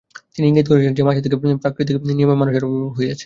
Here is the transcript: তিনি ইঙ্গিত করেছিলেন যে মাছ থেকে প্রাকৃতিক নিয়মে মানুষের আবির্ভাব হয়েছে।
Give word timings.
তিনি 0.33 0.45
ইঙ্গিত 0.47 0.65
করেছিলেন 0.69 0.95
যে 0.97 1.03
মাছ 1.03 1.17
থেকে 1.25 1.35
প্রাকৃতিক 1.63 1.95
নিয়মে 2.09 2.35
মানুষের 2.41 2.63
আবির্ভাব 2.63 2.91
হয়েছে। 2.97 3.13